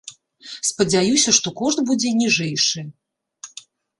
Спадзяюся, 0.69 1.33
што 1.39 1.47
кошт 1.59 1.83
будзе 1.91 2.13
ніжэйшы. 2.23 2.81